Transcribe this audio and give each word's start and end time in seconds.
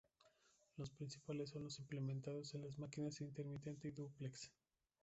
Los 0.77 0.89
principales 0.89 1.51
son 1.51 1.65
los 1.65 1.77
implementados 1.77 2.55
en 2.55 2.63
las 2.63 2.79
máquinas 2.79 3.21
Intermitente 3.21 3.89
y 3.89 3.91
Dúplex. 3.91 4.51